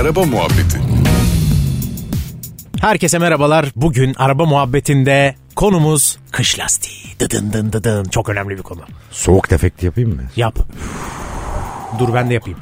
Araba 0.00 0.24
Muhabbeti 0.24 0.78
Herkese 2.80 3.18
merhabalar. 3.18 3.66
Bugün 3.76 4.14
araba 4.18 4.44
muhabbetinde 4.44 5.34
konumuz 5.56 6.18
kış 6.30 6.58
lastiği. 6.58 6.98
Dıdın 7.20 7.52
dın 7.52 7.72
dıdın. 7.72 8.04
Çok 8.04 8.28
önemli 8.28 8.56
bir 8.58 8.62
konu. 8.62 8.80
Soğuk 9.10 9.50
defekti 9.50 9.86
yapayım 9.86 10.14
mı? 10.14 10.22
Yap. 10.36 10.58
Dur 11.98 12.14
ben 12.14 12.30
de 12.30 12.34
yapayım. 12.34 12.58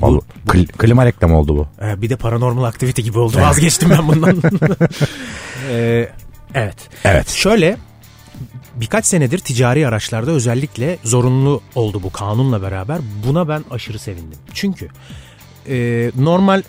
Vallahi 0.00 0.20
kli- 0.46 0.66
klima 0.66 1.06
reklamı 1.06 1.38
oldu 1.38 1.56
bu. 1.56 1.84
Ee, 1.84 2.02
bir 2.02 2.10
de 2.10 2.16
paranormal 2.16 2.64
aktivite 2.64 3.02
gibi 3.02 3.18
oldu. 3.18 3.40
Vazgeçtim 3.40 3.90
ben 3.90 4.08
bundan. 4.08 4.36
Ee, 5.70 6.08
evet. 6.54 6.76
Evet. 7.04 7.28
Şöyle 7.30 7.76
birkaç 8.80 9.06
senedir 9.06 9.38
ticari 9.38 9.88
araçlarda 9.88 10.30
özellikle 10.30 10.98
zorunlu 11.04 11.60
oldu 11.74 12.02
bu 12.02 12.12
kanunla 12.12 12.62
beraber. 12.62 12.98
Buna 13.26 13.48
ben 13.48 13.64
aşırı 13.70 13.98
sevindim. 13.98 14.38
Çünkü 14.54 14.88
e, 15.68 16.10
normal 16.16 16.62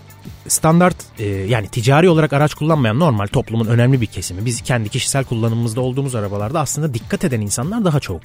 standart 0.47 0.95
e, 1.19 1.25
yani 1.25 1.67
ticari 1.67 2.09
olarak 2.09 2.33
araç 2.33 2.53
kullanmayan 2.53 2.99
normal 2.99 3.27
toplumun 3.27 3.65
önemli 3.65 4.01
bir 4.01 4.05
kesimi. 4.05 4.45
Biz 4.45 4.61
kendi 4.61 4.89
kişisel 4.89 5.23
kullanımımızda 5.23 5.81
olduğumuz 5.81 6.15
arabalarda 6.15 6.59
aslında 6.59 6.93
dikkat 6.93 7.23
eden 7.23 7.41
insanlar 7.41 7.85
daha 7.85 7.99
çok. 7.99 8.21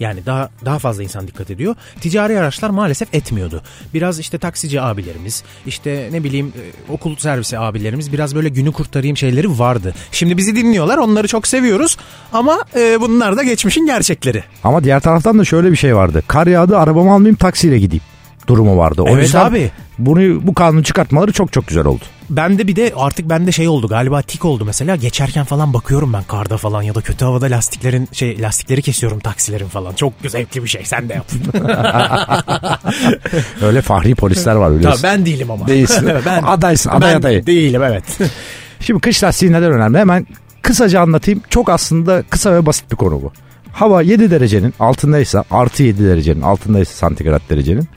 Yani 0.00 0.26
daha 0.26 0.50
daha 0.64 0.78
fazla 0.78 1.02
insan 1.02 1.28
dikkat 1.28 1.50
ediyor. 1.50 1.74
Ticari 2.00 2.38
araçlar 2.38 2.70
maalesef 2.70 3.14
etmiyordu. 3.14 3.62
Biraz 3.94 4.18
işte 4.18 4.38
taksici 4.38 4.80
abilerimiz, 4.80 5.42
işte 5.66 6.08
ne 6.12 6.24
bileyim 6.24 6.52
e, 6.88 6.92
okul 6.92 7.16
servisi 7.16 7.58
abilerimiz 7.58 8.12
biraz 8.12 8.34
böyle 8.34 8.48
günü 8.48 8.72
kurtarayım 8.72 9.16
şeyleri 9.16 9.58
vardı. 9.58 9.94
Şimdi 10.12 10.36
bizi 10.36 10.56
dinliyorlar. 10.56 10.98
Onları 10.98 11.28
çok 11.28 11.46
seviyoruz 11.46 11.96
ama 12.32 12.58
e, 12.76 13.00
bunlar 13.00 13.36
da 13.36 13.42
geçmişin 13.42 13.86
gerçekleri. 13.86 14.44
Ama 14.64 14.84
diğer 14.84 15.00
taraftan 15.00 15.38
da 15.38 15.44
şöyle 15.44 15.72
bir 15.72 15.76
şey 15.76 15.96
vardı. 15.96 16.22
Kar 16.26 16.46
yağdı 16.46 16.78
arabamı 16.78 17.12
almayayım 17.12 17.36
taksiyle 17.36 17.78
gideyim 17.78 18.02
durumu 18.46 18.76
vardı. 18.76 19.02
O 19.02 19.08
Evet 19.08 19.22
yüzden 19.22 19.44
abi. 19.44 19.70
Bunu 19.98 20.46
bu 20.46 20.54
kanunu 20.54 20.82
çıkartmaları 20.84 21.32
çok 21.32 21.52
çok 21.52 21.66
güzel 21.66 21.84
oldu. 21.86 22.04
Bende 22.30 22.66
bir 22.68 22.76
de 22.76 22.92
artık 22.96 23.28
bende 23.28 23.52
şey 23.52 23.68
oldu 23.68 23.88
galiba 23.88 24.22
tik 24.22 24.44
oldu 24.44 24.64
mesela 24.64 24.96
geçerken 24.96 25.44
falan 25.44 25.74
bakıyorum 25.74 26.12
ben 26.12 26.22
karda 26.22 26.56
falan 26.56 26.82
ya 26.82 26.94
da 26.94 27.00
kötü 27.00 27.24
havada 27.24 27.46
lastiklerin 27.46 28.08
şey 28.12 28.42
lastikleri 28.42 28.82
kesiyorum 28.82 29.20
taksilerin 29.20 29.68
falan 29.68 29.92
çok 29.94 30.12
zevkli 30.28 30.62
bir 30.62 30.68
şey 30.68 30.84
sen 30.84 31.08
de 31.08 31.14
yap. 31.14 31.26
Öyle 33.62 33.82
fahri 33.82 34.14
polisler 34.14 34.54
var 34.54 34.68
Tabii 34.68 34.78
biliyorsun. 34.78 35.02
ben 35.02 35.26
değilim 35.26 35.50
ama. 35.50 35.66
Değilsin. 35.66 36.08
ben, 36.26 36.42
Adaysın, 36.42 36.90
aday 36.90 37.12
ben 37.14 37.18
adayı. 37.20 37.46
değilim 37.46 37.82
evet. 37.82 38.04
Şimdi 38.80 39.00
kış 39.00 39.24
lastiği 39.24 39.52
neden 39.52 39.72
önemli? 39.72 39.98
Hemen 39.98 40.26
kısaca 40.62 41.00
anlatayım. 41.00 41.42
Çok 41.50 41.68
aslında 41.68 42.22
kısa 42.30 42.52
ve 42.54 42.66
basit 42.66 42.90
bir 42.90 42.96
konu 42.96 43.22
bu. 43.22 43.32
Hava 43.72 44.02
7 44.02 44.30
derecenin 44.30 44.74
altındaysa 44.80 45.44
artı 45.50 45.82
7 45.82 46.04
derecenin 46.04 46.40
altındaysa 46.40 46.92
santigrat 46.94 47.42
derecenin 47.50 47.88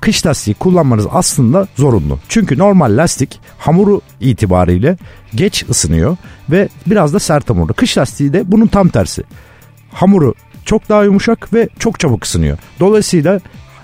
kış 0.00 0.26
lastiği 0.26 0.54
kullanmanız 0.54 1.06
aslında 1.10 1.68
zorunlu. 1.76 2.18
Çünkü 2.28 2.58
normal 2.58 2.96
lastik 2.96 3.40
hamuru 3.58 4.00
itibariyle 4.20 4.96
geç 5.34 5.64
ısınıyor 5.70 6.16
ve 6.50 6.68
biraz 6.86 7.14
da 7.14 7.18
sert 7.18 7.50
hamurlu. 7.50 7.72
Kış 7.72 7.98
lastiği 7.98 8.32
de 8.32 8.52
bunun 8.52 8.66
tam 8.66 8.88
tersi. 8.88 9.22
Hamuru 9.92 10.34
çok 10.64 10.88
daha 10.88 11.04
yumuşak 11.04 11.54
ve 11.54 11.68
çok 11.78 12.00
çabuk 12.00 12.24
ısınıyor. 12.24 12.58
Dolayısıyla 12.80 13.40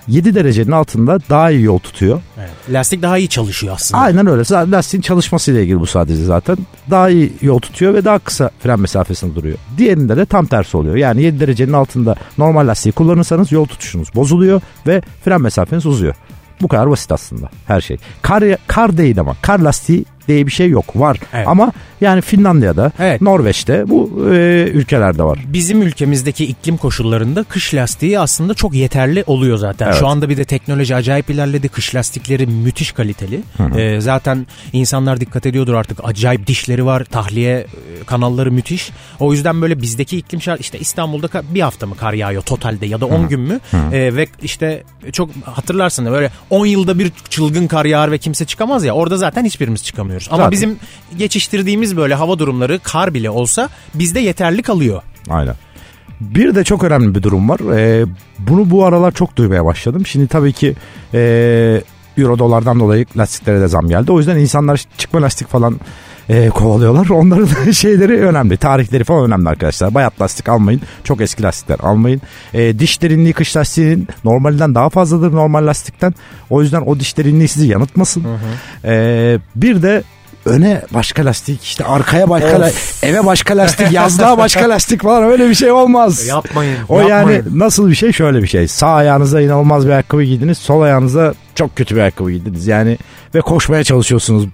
7 0.07 0.35
derecenin 0.35 0.71
altında 0.71 1.19
daha 1.29 1.51
iyi 1.51 1.63
yol 1.63 1.79
tutuyor. 1.79 2.21
Evet. 2.39 2.49
Lastik 2.69 3.01
daha 3.01 3.17
iyi 3.17 3.29
çalışıyor 3.29 3.73
aslında. 3.75 4.01
Aynen 4.01 4.27
öyle. 4.27 4.43
Zaten 4.43 4.71
Lastiğin 4.71 5.01
çalışmasıyla 5.01 5.61
ilgili 5.61 5.79
bu 5.79 5.85
sadece 5.85 6.23
zaten. 6.23 6.57
Daha 6.89 7.09
iyi 7.09 7.33
yol 7.41 7.59
tutuyor 7.59 7.93
ve 7.93 8.05
daha 8.05 8.19
kısa 8.19 8.49
fren 8.59 8.79
mesafesinde 8.79 9.35
duruyor. 9.35 9.57
Diğerinde 9.77 10.17
de 10.17 10.25
tam 10.25 10.45
tersi 10.45 10.77
oluyor. 10.77 10.95
Yani 10.95 11.23
7 11.23 11.39
derecenin 11.39 11.73
altında 11.73 12.15
normal 12.37 12.67
lastiği 12.67 12.93
kullanırsanız 12.93 13.51
yol 13.51 13.65
tutuşunuz 13.65 14.15
bozuluyor 14.15 14.61
ve 14.87 15.01
fren 15.23 15.41
mesafeniz 15.41 15.85
uzuyor. 15.85 16.15
Bu 16.61 16.67
kadar 16.67 16.89
basit 16.89 17.11
aslında 17.11 17.49
her 17.67 17.81
şey. 17.81 17.97
Kar, 18.21 18.43
kar 18.67 18.97
değil 18.97 19.19
ama 19.19 19.35
kar 19.41 19.59
lastiği 19.59 20.05
diye 20.27 20.45
bir 20.45 20.51
şey 20.51 20.69
yok 20.69 20.99
var 20.99 21.17
Evet. 21.33 21.47
ama 21.47 21.71
yani 22.01 22.21
Finlandiya'da 22.21 22.91
Evet. 22.99 23.21
Norveç'te 23.21 23.89
bu 23.89 24.25
e, 24.33 24.63
ülkelerde 24.73 25.23
var. 25.23 25.39
Bizim 25.47 25.81
ülkemizdeki 25.81 26.45
iklim 26.45 26.77
koşullarında 26.77 27.43
kış 27.43 27.73
lastiği 27.73 28.19
aslında 28.19 28.53
çok 28.53 28.73
yeterli 28.73 29.23
oluyor 29.27 29.57
zaten. 29.57 29.85
Evet. 29.87 29.97
Şu 29.99 30.07
anda 30.07 30.29
bir 30.29 30.37
de 30.37 30.45
teknoloji 30.45 30.95
acayip 30.95 31.29
ilerledi. 31.29 31.69
Kış 31.69 31.95
lastikleri 31.95 32.47
müthiş 32.47 32.91
kaliteli. 32.91 33.39
Ee, 33.77 34.01
zaten 34.01 34.47
insanlar 34.73 35.19
dikkat 35.19 35.45
ediyordur 35.45 35.73
artık. 35.73 35.99
Acayip 36.03 36.47
dişleri 36.47 36.85
var. 36.85 37.03
Tahliye 37.03 37.53
e, 37.57 37.65
kanalları 38.05 38.51
müthiş. 38.51 38.91
O 39.19 39.33
yüzden 39.33 39.61
böyle 39.61 39.81
bizdeki 39.81 40.17
iklim 40.17 40.41
şart 40.41 40.61
işte 40.61 40.79
İstanbul'da 40.79 41.29
bir 41.53 41.61
hafta 41.61 41.87
mı 41.87 41.95
kar 41.97 42.13
yağıyor 42.13 42.41
totalde 42.41 42.85
ya 42.85 43.01
da 43.01 43.05
10 43.05 43.27
gün 43.29 43.39
mü? 43.39 43.59
Ee, 43.73 44.15
ve 44.15 44.27
işte 44.41 44.83
çok 45.11 45.29
hatırlarsın 45.45 46.05
böyle 46.05 46.31
10 46.49 46.65
yılda 46.65 46.99
bir 46.99 47.11
çılgın 47.29 47.67
kar 47.67 47.85
yağar 47.85 48.11
ve 48.11 48.17
kimse 48.17 48.45
çıkamaz 48.45 48.85
ya. 48.85 48.93
Orada 48.93 49.17
zaten 49.17 49.45
hiçbirimiz 49.45 49.83
çıkamıyoruz. 50.19 50.27
Ama 50.31 50.37
Zaten. 50.37 50.51
bizim 50.51 50.79
geçiştirdiğimiz 51.17 51.97
böyle 51.97 52.15
hava 52.15 52.39
durumları 52.39 52.79
kar 52.79 53.13
bile 53.13 53.29
olsa 53.29 53.69
bizde 53.93 54.19
yeterli 54.19 54.61
kalıyor. 54.61 55.01
Aynen. 55.29 55.55
Bir 56.21 56.55
de 56.55 56.63
çok 56.63 56.83
önemli 56.83 57.15
bir 57.15 57.23
durum 57.23 57.49
var. 57.49 57.75
Ee, 57.77 58.05
bunu 58.39 58.69
bu 58.69 58.85
aralar 58.85 59.11
çok 59.11 59.35
duymaya 59.35 59.65
başladım. 59.65 60.05
Şimdi 60.05 60.27
tabii 60.27 60.53
ki 60.53 60.75
e, 61.13 61.81
euro 62.17 62.39
dolardan 62.39 62.79
dolayı 62.79 63.05
lastiklere 63.17 63.61
de 63.61 63.67
zam 63.67 63.87
geldi. 63.87 64.11
O 64.11 64.17
yüzden 64.17 64.37
insanlar 64.37 64.83
çıkma 64.97 65.21
lastik 65.21 65.47
falan 65.47 65.79
e, 66.29 66.49
kovalıyorlar. 66.49 67.09
Onların 67.09 67.49
da 67.49 67.73
şeyleri 67.73 68.25
önemli. 68.25 68.57
Tarihleri 68.57 69.03
falan 69.03 69.25
önemli 69.25 69.49
arkadaşlar. 69.49 69.93
Bayat 69.93 70.21
lastik 70.21 70.49
almayın. 70.49 70.81
Çok 71.03 71.21
eski 71.21 71.43
lastikler 71.43 71.79
almayın. 71.79 72.21
E, 72.53 72.79
diş 72.79 73.01
derinliği 73.01 73.33
kış 73.33 73.57
lastiğinin 73.57 74.07
normalinden 74.23 74.75
daha 74.75 74.89
fazladır 74.89 75.31
normal 75.31 75.67
lastikten. 75.67 76.13
O 76.49 76.61
yüzden 76.61 76.81
o 76.81 76.99
diş 76.99 77.17
derinliği 77.17 77.47
sizi 77.47 77.67
yanıltmasın. 77.67 78.23
E, 78.85 79.37
bir 79.55 79.81
de 79.81 80.03
öne 80.45 80.81
başka 80.93 81.25
lastik 81.25 81.63
işte 81.63 81.85
arkaya 81.85 82.29
başka 82.29 82.61
lastik 82.61 83.03
eve 83.03 83.25
başka 83.25 83.57
lastik 83.57 83.91
yazlığa 83.91 84.37
başka 84.37 84.69
lastik 84.69 85.03
falan 85.03 85.23
öyle 85.23 85.49
bir 85.49 85.55
şey 85.55 85.71
olmaz. 85.71 86.27
Yapmayın. 86.27 86.77
O 86.89 86.99
yapmayın. 86.99 87.43
yani 87.45 87.59
nasıl 87.59 87.89
bir 87.89 87.95
şey 87.95 88.11
şöyle 88.11 88.43
bir 88.43 88.47
şey. 88.47 88.67
Sağ 88.67 88.87
ayağınıza 88.87 89.41
inanılmaz 89.41 89.85
bir 89.85 89.91
ayakkabı 89.91 90.23
giydiniz. 90.23 90.57
Sol 90.57 90.81
ayağınıza 90.81 91.33
çok 91.55 91.75
kötü 91.75 91.95
bir 91.95 92.01
ayakkabı 92.01 92.31
giydiniz. 92.31 92.67
Yani 92.67 92.97
ve 93.35 93.41
koşmaya 93.41 93.83
çalışıyorsunuz. 93.83 94.47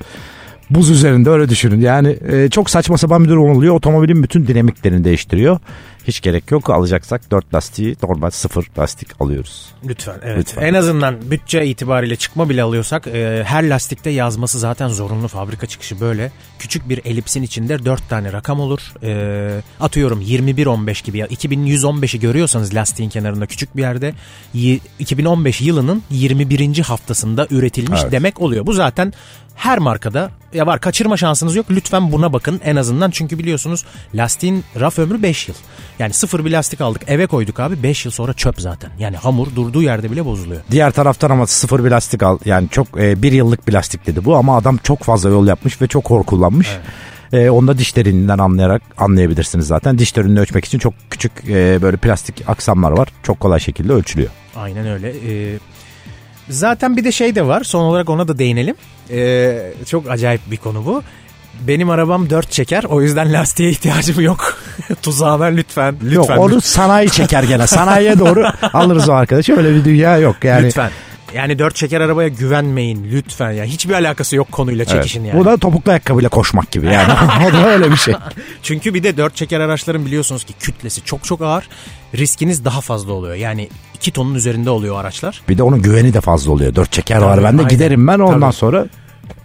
Buz 0.75 0.89
üzerinde 0.89 1.29
öyle 1.29 1.49
düşünün. 1.49 1.81
Yani 1.81 2.17
e, 2.31 2.49
çok 2.49 2.69
saçma 2.69 2.97
sapan 2.97 3.23
bir 3.23 3.29
durum 3.29 3.49
oluyor. 3.49 3.75
Otomobilin 3.75 4.23
bütün 4.23 4.47
dinamiklerini 4.47 5.03
değiştiriyor. 5.03 5.59
Hiç 6.07 6.21
gerek 6.21 6.51
yok. 6.51 6.69
Alacaksak 6.69 7.31
4 7.31 7.53
lastiği 7.53 7.95
normal 8.03 8.29
0 8.29 8.67
lastik 8.79 9.21
alıyoruz. 9.21 9.65
Lütfen 9.87 10.19
evet. 10.23 10.37
Lütfen. 10.37 10.61
En 10.61 10.73
azından 10.73 11.31
bütçe 11.31 11.65
itibariyle 11.65 12.15
çıkma 12.15 12.49
bile 12.49 12.63
alıyorsak 12.63 13.07
e, 13.07 13.43
her 13.47 13.69
lastikte 13.69 14.09
yazması 14.09 14.59
zaten 14.59 14.87
zorunlu 14.87 15.27
fabrika 15.27 15.67
çıkışı 15.67 15.99
böyle. 15.99 16.31
Küçük 16.59 16.89
bir 16.89 17.01
elipsin 17.05 17.43
içinde 17.43 17.85
4 17.85 18.09
tane 18.09 18.33
rakam 18.33 18.59
olur. 18.59 18.79
E, 19.03 19.61
atıyorum 19.79 20.21
21-15 20.21 21.05
gibi 21.05 21.17
ya 21.17 21.27
2115'i 21.27 22.19
görüyorsanız 22.19 22.75
lastiğin 22.75 23.09
kenarında 23.09 23.45
küçük 23.45 23.75
bir 23.77 23.81
yerde 23.81 24.13
y- 24.53 24.79
2015 24.99 25.61
yılının 25.61 26.03
21. 26.09 26.79
haftasında 26.79 27.47
üretilmiş 27.49 27.99
Evet. 28.03 28.11
demek 28.11 28.41
oluyor. 28.41 28.65
Bu 28.65 28.73
zaten 28.73 29.13
her 29.55 29.79
markada 29.79 30.31
ya 30.53 30.67
var 30.67 30.79
kaçırma 30.79 31.17
şansınız 31.17 31.55
yok. 31.55 31.65
Lütfen 31.71 32.11
buna 32.11 32.33
bakın 32.33 32.61
en 32.63 32.75
azından 32.75 33.11
çünkü 33.11 33.39
biliyorsunuz 33.39 33.85
lastiğin 34.15 34.63
raf 34.79 34.99
ömrü 34.99 35.23
5 35.23 35.47
yıl. 35.47 35.55
Yani 36.01 36.13
sıfır 36.13 36.45
bir 36.45 36.51
lastik 36.51 36.81
aldık 36.81 37.01
eve 37.07 37.27
koyduk 37.27 37.59
abi 37.59 37.83
5 37.83 38.05
yıl 38.05 38.11
sonra 38.11 38.33
çöp 38.33 38.61
zaten. 38.61 38.91
Yani 38.99 39.17
hamur 39.17 39.55
durduğu 39.55 39.81
yerde 39.81 40.11
bile 40.11 40.25
bozuluyor. 40.25 40.61
Diğer 40.71 40.91
taraftan 40.91 41.29
ama 41.29 41.47
sıfır 41.47 41.85
bir 41.85 41.91
lastik 41.91 42.23
al. 42.23 42.39
Yani 42.45 42.69
çok 42.69 42.87
e, 42.97 43.21
bir 43.21 43.31
yıllık 43.31 43.67
bir 43.67 43.73
lastik 43.73 44.07
dedi 44.07 44.25
bu 44.25 44.35
ama 44.35 44.57
adam 44.57 44.77
çok 44.77 45.03
fazla 45.03 45.29
yol 45.29 45.47
yapmış 45.47 45.81
ve 45.81 45.87
çok 45.87 46.09
hor 46.09 46.23
kullanmış. 46.23 46.77
E, 47.33 47.49
onu 47.49 47.67
da 47.67 47.77
diş 47.77 47.97
anlayarak 48.39 48.81
anlayabilirsiniz 48.97 49.67
zaten. 49.67 49.97
Diş 49.97 50.15
derinliğini 50.15 50.39
ölçmek 50.39 50.65
için 50.65 50.79
çok 50.79 50.93
küçük 51.09 51.31
e, 51.49 51.81
böyle 51.81 51.97
plastik 51.97 52.49
aksamlar 52.49 52.91
var. 52.91 53.09
Çok 53.23 53.39
kolay 53.39 53.59
şekilde 53.59 53.93
ölçülüyor. 53.93 54.29
Aynen 54.55 54.87
öyle. 54.87 55.13
Ee, 55.27 55.59
zaten 56.49 56.97
bir 56.97 57.03
de 57.03 57.11
şey 57.11 57.35
de 57.35 57.47
var. 57.47 57.63
Son 57.63 57.83
olarak 57.83 58.09
ona 58.09 58.27
da 58.27 58.37
değinelim. 58.37 58.75
Ee, 59.09 59.73
çok 59.85 60.09
acayip 60.09 60.41
bir 60.51 60.57
konu 60.57 60.85
bu. 60.85 61.03
Benim 61.67 61.89
arabam 61.89 62.29
dört 62.29 62.51
çeker. 62.51 62.83
O 62.83 63.01
yüzden 63.01 63.33
lastiğe 63.33 63.69
ihtiyacım 63.69 64.21
yok. 64.21 64.57
Tuzağına 65.01 65.45
lütfen. 65.45 65.95
Lütfen. 66.03 66.11
Yok 66.15 66.29
onu 66.37 66.61
sanayi 66.61 67.09
çeker 67.09 67.43
gene. 67.43 67.67
Sanayiye 67.67 68.19
doğru 68.19 68.45
alırız 68.73 69.09
o 69.09 69.13
arkadaşı. 69.13 69.57
Öyle 69.57 69.75
bir 69.75 69.85
dünya 69.85 70.17
yok 70.17 70.35
yani. 70.43 70.65
Lütfen. 70.65 70.91
Yani 71.33 71.59
dört 71.59 71.75
çeker 71.75 72.01
arabaya 72.01 72.27
güvenmeyin 72.27 73.03
lütfen 73.11 73.51
ya. 73.51 73.65
Hiçbir 73.65 73.93
alakası 73.93 74.35
yok 74.35 74.51
konuyla 74.51 74.85
Evet. 74.87 74.95
çekişin 74.95 75.23
yani. 75.23 75.39
Bu 75.39 75.45
da 75.45 75.57
topuklu 75.57 75.91
ayakkabıyla 75.91 76.29
koşmak 76.29 76.71
gibi 76.71 76.85
yani. 76.85 77.13
o 77.49 77.53
da 77.53 77.67
öyle 77.69 77.91
bir 77.91 77.95
şey. 77.95 78.13
Çünkü 78.63 78.93
bir 78.93 79.03
de 79.03 79.17
dört 79.17 79.35
çeker 79.35 79.59
araçların 79.59 80.05
biliyorsunuz 80.05 80.43
ki 80.43 80.53
kütlesi 80.59 81.03
çok 81.05 81.23
çok 81.23 81.41
ağır. 81.41 81.69
Riskiniz 82.15 82.65
daha 82.65 82.81
fazla 82.81 83.13
oluyor. 83.13 83.35
Yani 83.35 83.69
iki 83.95 84.11
tonun 84.11 84.35
üzerinde 84.35 84.69
oluyor 84.69 84.99
araçlar. 85.01 85.41
Bir 85.49 85.57
de 85.57 85.63
onun 85.63 85.81
güveni 85.81 86.13
de 86.13 86.21
fazla 86.21 86.51
oluyor. 86.51 86.75
Dört 86.75 86.91
çeker 86.91 87.17
var 87.17 87.35
Tabii, 87.35 87.43
bende 87.45 87.61
aynen. 87.61 87.69
giderim 87.69 88.07
ben 88.07 88.19
ondan 88.19 88.39
Tabii. 88.41 88.53
sonra 88.53 88.85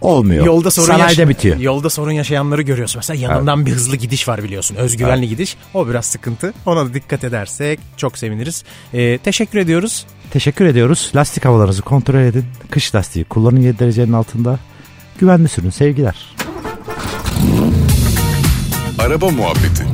olmuyor. 0.01 0.45
Yolda 0.45 0.71
sorun 0.71 0.87
Sanayide 0.87 1.21
yaşa- 1.21 1.29
bitiyor. 1.29 1.57
Yolda 1.57 1.89
sorun 1.89 2.11
yaşayanları 2.11 2.61
görüyorsun. 2.61 2.99
Mesela 2.99 3.19
yanından 3.21 3.65
bir 3.65 3.71
hızlı 3.71 3.95
gidiş 3.95 4.27
var 4.27 4.43
biliyorsun. 4.43 4.75
Özgüvenli 4.75 5.29
gidiş. 5.29 5.57
O 5.73 5.87
biraz 5.87 6.05
sıkıntı. 6.05 6.53
Ona 6.65 6.85
da 6.85 6.93
dikkat 6.93 7.23
edersek 7.23 7.79
çok 7.97 8.17
seviniriz. 8.17 8.63
Ee, 8.93 9.17
teşekkür 9.17 9.59
ediyoruz. 9.59 10.05
Teşekkür 10.31 10.65
ediyoruz. 10.65 11.11
Lastik 11.15 11.45
havalarınızı 11.45 11.81
kontrol 11.81 12.19
edin. 12.19 12.45
Kış 12.71 12.95
lastiği 12.95 13.25
kullanın 13.25 13.59
7 13.59 13.79
derecenin 13.79 14.13
altında. 14.13 14.59
Güvenli 15.19 15.47
sürün 15.47 15.69
sevgiler. 15.69 16.15
Araba 18.99 19.29
muhabbeti. 19.29 19.86